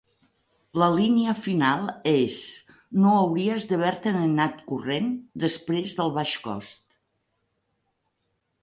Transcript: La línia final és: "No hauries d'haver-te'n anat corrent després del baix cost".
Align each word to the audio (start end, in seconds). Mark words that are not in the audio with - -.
La 0.83 0.85
línia 0.93 1.35
final 1.41 1.85
és: 2.13 2.39
"No 3.03 3.11
hauries 3.19 3.69
d'haver-te'n 3.73 4.19
anat 4.23 4.65
corrent 4.73 5.13
després 5.47 5.95
del 6.01 6.15
baix 6.19 6.37
cost". 6.49 6.85